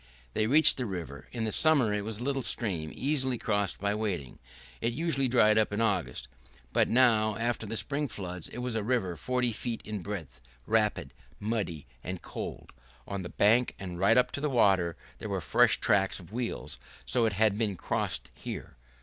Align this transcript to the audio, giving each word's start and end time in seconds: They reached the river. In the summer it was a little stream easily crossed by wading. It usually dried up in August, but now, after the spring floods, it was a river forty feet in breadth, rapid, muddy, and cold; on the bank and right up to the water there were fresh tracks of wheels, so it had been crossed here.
They 0.33 0.47
reached 0.47 0.77
the 0.77 0.87
river. 0.87 1.27
In 1.31 1.43
the 1.43 1.51
summer 1.51 1.93
it 1.93 2.01
was 2.03 2.17
a 2.17 2.23
little 2.23 2.41
stream 2.41 2.91
easily 2.91 3.37
crossed 3.37 3.77
by 3.79 3.93
wading. 3.93 4.39
It 4.81 4.93
usually 4.93 5.27
dried 5.27 5.59
up 5.59 5.71
in 5.71 5.79
August, 5.79 6.27
but 6.73 6.89
now, 6.89 7.35
after 7.35 7.67
the 7.67 7.77
spring 7.77 8.07
floods, 8.07 8.47
it 8.49 8.57
was 8.57 8.73
a 8.73 8.81
river 8.81 9.15
forty 9.15 9.51
feet 9.53 9.79
in 9.85 10.01
breadth, 10.01 10.41
rapid, 10.65 11.13
muddy, 11.39 11.85
and 12.03 12.19
cold; 12.19 12.73
on 13.07 13.21
the 13.21 13.29
bank 13.29 13.75
and 13.77 13.99
right 13.99 14.17
up 14.17 14.31
to 14.31 14.41
the 14.41 14.49
water 14.49 14.97
there 15.19 15.29
were 15.29 15.39
fresh 15.39 15.79
tracks 15.79 16.19
of 16.19 16.33
wheels, 16.33 16.79
so 17.05 17.25
it 17.27 17.33
had 17.33 17.55
been 17.55 17.75
crossed 17.75 18.31
here. 18.33 18.77